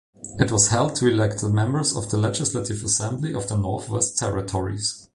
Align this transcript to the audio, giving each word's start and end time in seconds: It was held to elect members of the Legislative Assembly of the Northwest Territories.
It 0.39 0.51
was 0.51 0.69
held 0.69 0.95
to 0.95 1.07
elect 1.07 1.43
members 1.43 1.95
of 1.95 2.09
the 2.09 2.17
Legislative 2.17 2.83
Assembly 2.83 3.35
of 3.35 3.47
the 3.47 3.55
Northwest 3.55 4.17
Territories. 4.17 5.07